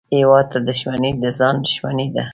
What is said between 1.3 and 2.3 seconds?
ځان دښمني ده